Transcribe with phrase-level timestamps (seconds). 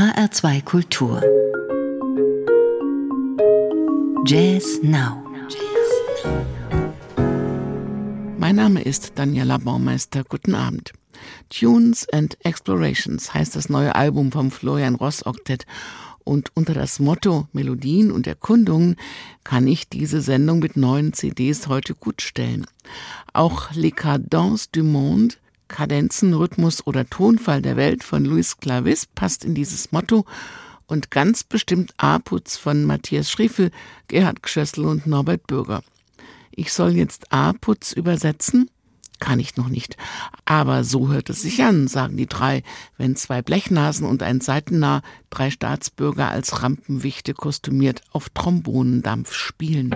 [0.00, 1.20] HR2 Kultur.
[4.24, 5.22] Jazz Now.
[8.38, 10.24] Mein Name ist Daniela Baumeister.
[10.24, 10.94] Guten Abend.
[11.50, 15.66] Tunes and Explorations heißt das neue Album vom Florian Ross Oktett.
[16.24, 18.96] Und unter das Motto Melodien und Erkundungen
[19.44, 22.66] kann ich diese Sendung mit neuen CDs heute gut stellen.
[23.34, 25.34] Auch Les Cadences du Monde
[25.70, 30.26] Kadenzen, Rhythmus oder Tonfall der Welt von Luis Clavis passt in dieses Motto
[30.86, 33.70] und ganz bestimmt A-Putz von Matthias Schriefel,
[34.08, 35.82] Gerhard Gschössl und Norbert Bürger.
[36.50, 38.68] Ich soll jetzt A-Putz übersetzen?
[39.20, 39.96] Kann ich noch nicht.
[40.44, 42.62] Aber so hört es sich an, sagen die drei,
[42.96, 49.94] wenn zwei Blechnasen und ein Seitennah drei Staatsbürger als Rampenwichte kostümiert auf Trombonendampf spielen.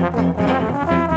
[0.00, 1.09] Música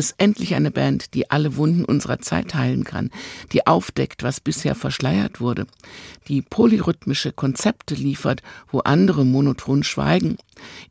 [0.00, 3.10] es endlich eine Band, die alle Wunden unserer Zeit heilen kann,
[3.52, 5.66] die aufdeckt, was bisher verschleiert wurde,
[6.26, 8.42] die polyrhythmische Konzepte liefert,
[8.72, 10.38] wo andere monoton schweigen,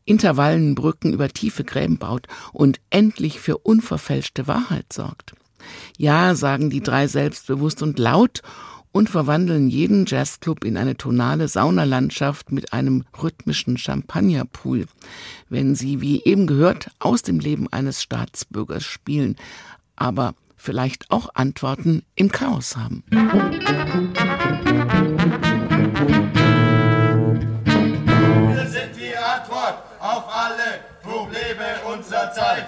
[0.06, 5.34] Intervallenbrücken über tiefe Gräben baut und endlich für unverfälschte Wahrheit sorgt.
[5.98, 8.42] Ja, sagen die drei selbstbewusst und laut
[8.92, 14.86] und verwandeln jeden Jazzclub in eine tonale Saunalandschaft mit einem rhythmischen Champagnerpool,
[15.50, 19.36] wenn sie, wie eben gehört, aus dem Leben eines Staatsbürgers spielen,
[19.96, 23.04] aber vielleicht auch Antworten im Chaos haben.
[23.10, 23.22] Wir
[28.68, 32.68] sind die Antwort auf alle Probleme unserer Zeit.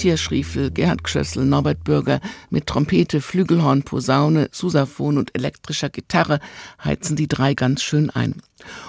[0.00, 6.40] Matthias Schriefel, Gerhard Gschössel, Norbert Bürger mit Trompete, Flügelhorn, Posaune, Susaphon und elektrischer Gitarre
[6.82, 8.36] heizen die drei ganz schön ein.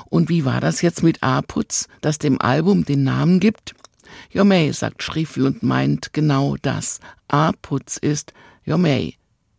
[0.06, 3.76] Und wie war das jetzt mit A-Putz, das dem Album den Namen gibt?
[4.30, 7.02] Jomei, sagt Schriefel und meint genau das.
[7.28, 8.32] A-Putz ist
[8.64, 9.16] Jomei.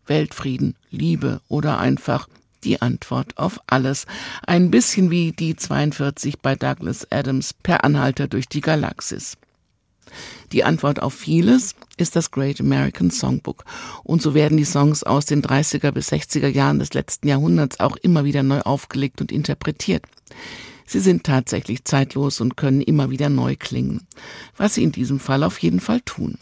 [0.07, 2.29] Weltfrieden, Liebe oder einfach
[2.65, 4.07] die Antwort auf alles.
[4.47, 9.37] Ein bisschen wie die 42 bei Douglas Adams per Anhalter durch die Galaxis.
[10.53, 13.65] Die Antwort auf vieles ist das Great American Songbook.
[14.05, 17.97] Und so werden die Songs aus den 30er bis 60er Jahren des letzten Jahrhunderts auch
[17.97, 20.05] immer wieder neu aufgelegt und interpretiert.
[20.87, 24.07] Sie sind tatsächlich zeitlos und können immer wieder neu klingen,
[24.57, 26.39] was sie in diesem Fall auf jeden Fall tun.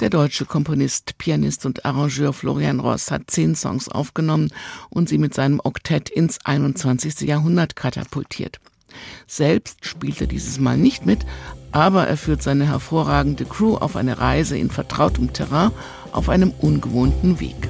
[0.00, 4.50] Der deutsche Komponist, Pianist und Arrangeur Florian Ross hat zehn Songs aufgenommen
[4.90, 7.20] und sie mit seinem Oktett ins 21.
[7.20, 8.60] Jahrhundert katapultiert.
[9.26, 11.20] Selbst spielt er dieses Mal nicht mit,
[11.72, 15.70] aber er führt seine hervorragende Crew auf eine Reise in vertrautem Terrain
[16.12, 17.68] auf einem ungewohnten Weg.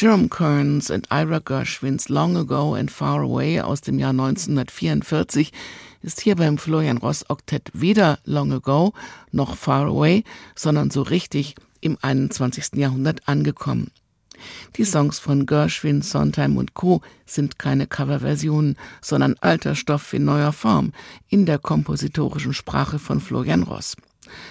[0.00, 5.52] Jerome Kearns und Ira Gershwins Long Ago and Far Away aus dem Jahr 1944
[6.00, 8.94] ist hier beim Florian Ross Oktett weder Long Ago
[9.30, 12.76] noch Far Away, sondern so richtig im 21.
[12.76, 13.90] Jahrhundert angekommen.
[14.76, 17.02] Die Songs von Gershwin, Sondheim und Co.
[17.26, 20.94] sind keine Coverversionen, sondern alter Stoff in neuer Form
[21.28, 23.96] in der kompositorischen Sprache von Florian Ross.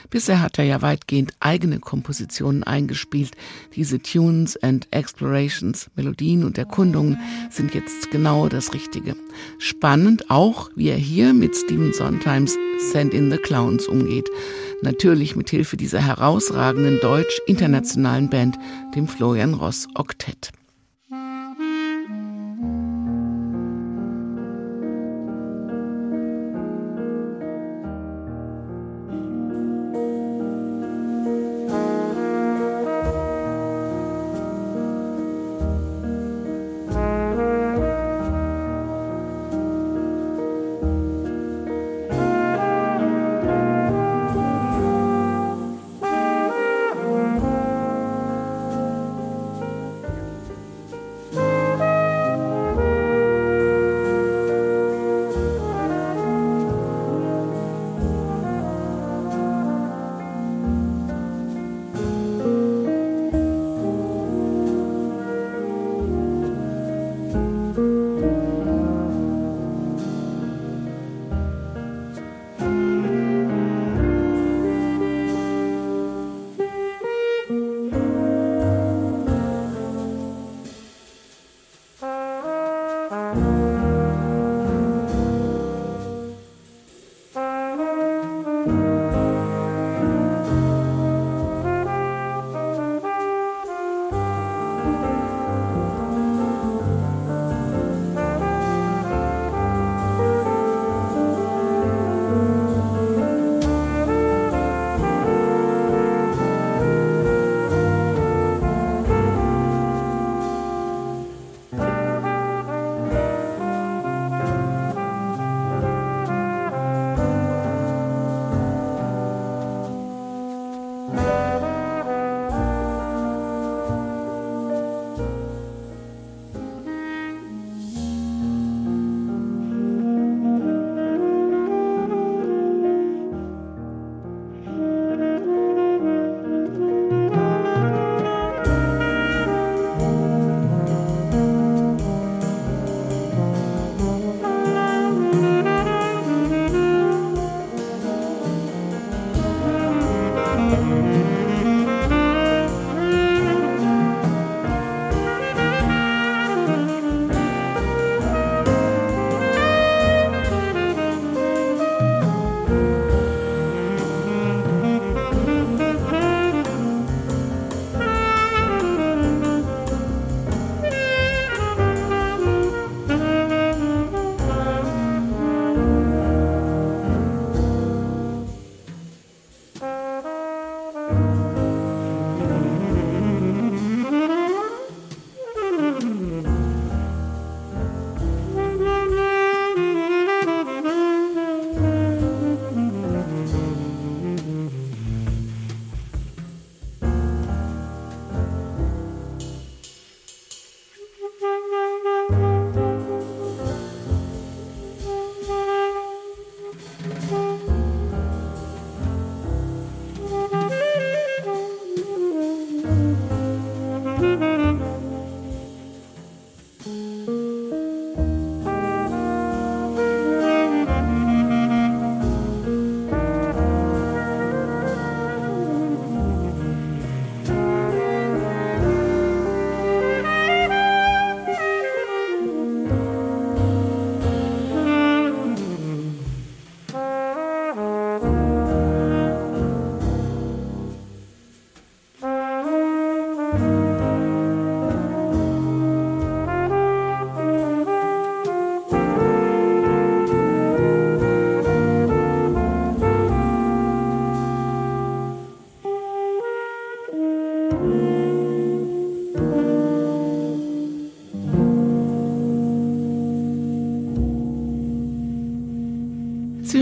[0.09, 3.31] Bisher hat er ja weitgehend eigene Kompositionen eingespielt.
[3.75, 7.17] Diese Tunes and Explorations, Melodien und Erkundungen
[7.49, 9.15] sind jetzt genau das Richtige.
[9.59, 12.57] Spannend auch, wie er hier mit Stephen Sondheims
[12.91, 14.29] Send in the Clowns umgeht.
[14.81, 18.57] Natürlich mit Hilfe dieser herausragenden deutsch-internationalen Band,
[18.95, 20.51] dem Florian Ross Oktett.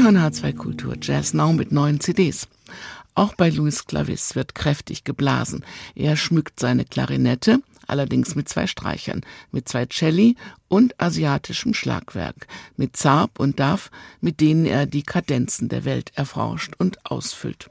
[0.08, 2.48] Hören H2 Kultur Jazz Now mit neuen CDs.
[3.14, 5.66] Auch bei Louis Clavis wird kräftig geblasen.
[5.96, 10.38] Er schmückt seine Klarinette, allerdings mit zwei Streichern, mit zwei Celli
[10.70, 13.92] und asiatischem Schlagwerk, mit Zarb und Daf,
[14.22, 17.70] mit denen er die Kadenzen der Welt erforscht und ausfüllt.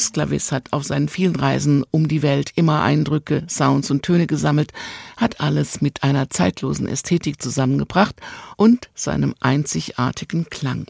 [0.00, 4.26] Luis Clavis hat auf seinen vielen Reisen um die Welt immer Eindrücke, Sounds und Töne
[4.26, 4.72] gesammelt,
[5.18, 8.16] hat alles mit einer zeitlosen Ästhetik zusammengebracht
[8.56, 10.86] und seinem einzigartigen Klang.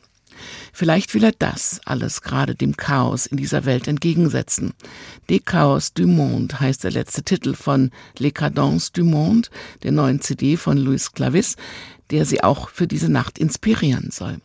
[0.72, 4.74] Vielleicht will er das alles gerade dem Chaos in dieser Welt entgegensetzen.
[5.28, 9.48] Des Chaos du Monde heißt der letzte Titel von Les Cadences du Monde,
[9.82, 11.56] der neuen CD von Luis Clavis,
[12.10, 14.40] der sie auch für diese Nacht inspirieren soll.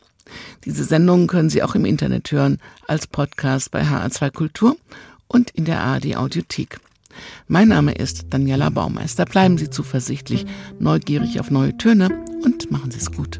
[0.66, 4.78] Diese Sendungen können Sie auch im Internet hören, als Podcast bei HR2 Kultur
[5.28, 6.80] und in der ARD Audiothek.
[7.48, 9.26] Mein Name ist Daniela Baumeister.
[9.26, 10.46] Bleiben Sie zuversichtlich,
[10.80, 12.10] neugierig auf neue Töne
[12.44, 13.40] und machen Sie es gut.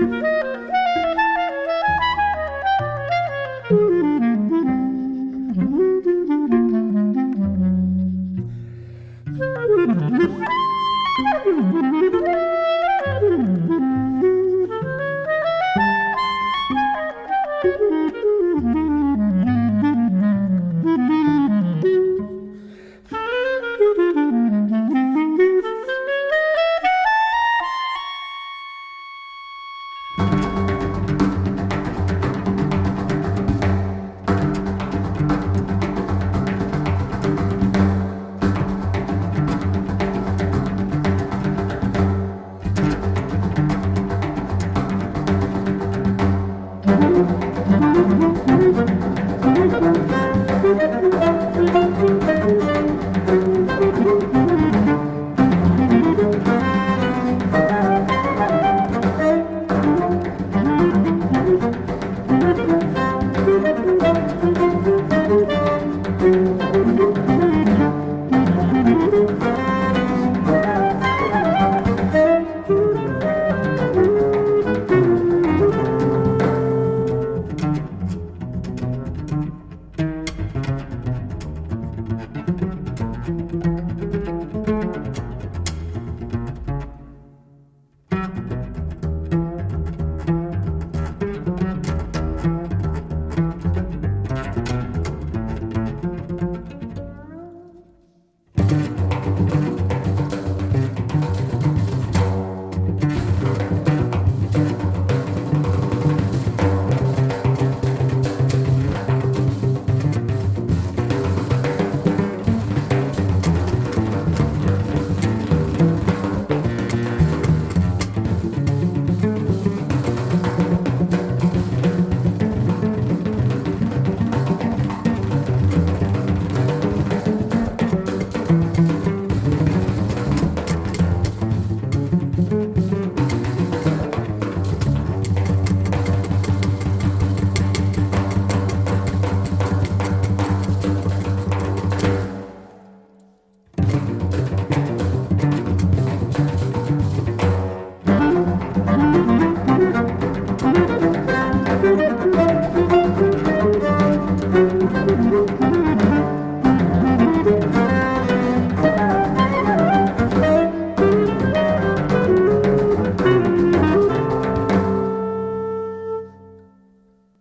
[0.00, 0.65] Música